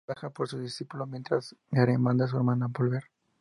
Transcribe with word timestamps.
Gai 0.01 0.15
baja 0.15 0.27
a 0.27 0.29
por 0.31 0.47
su 0.47 0.57
discípulo 0.57 1.05
mientras 1.05 1.55
Gaara 1.69 1.95
manda 1.99 2.25
a 2.25 2.27
su 2.27 2.35
hermana 2.35 2.65
volver. 2.69 3.03